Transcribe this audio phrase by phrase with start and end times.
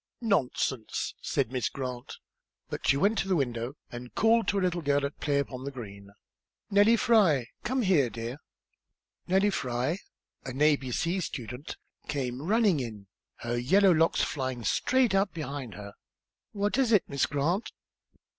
[0.19, 2.17] "Nonsense," said Miss Grant.
[2.71, 5.63] But she went to the window and called to a little girl at play upon
[5.63, 6.09] the green.
[6.71, 7.49] "Nellie Fry!
[7.63, 8.37] Come here, dear."
[9.27, 9.99] Nellie Fry,
[10.43, 11.77] an a, b, c student,
[12.07, 13.09] came running in,
[13.41, 15.93] her yellow locks flying straight out behind her.
[16.51, 17.71] "What is it, Miss Grant?"